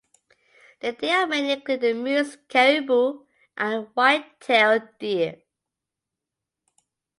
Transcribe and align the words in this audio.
The 0.79 0.93
deer 0.93 1.21
of 1.25 1.29
Maine 1.29 1.51
include 1.51 1.81
the 1.81 1.93
moose, 1.93 2.35
caribou, 2.49 3.23
and 3.55 3.85
the 3.85 3.89
white-tailed 3.91 4.97
deer. 4.97 5.43